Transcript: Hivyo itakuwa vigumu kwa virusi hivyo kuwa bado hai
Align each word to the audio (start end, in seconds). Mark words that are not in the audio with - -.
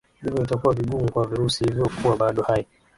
Hivyo 0.21 0.43
itakuwa 0.43 0.73
vigumu 0.73 1.11
kwa 1.11 1.27
virusi 1.27 1.63
hivyo 1.63 1.89
kuwa 2.01 2.17
bado 2.17 2.43
hai 2.43 2.67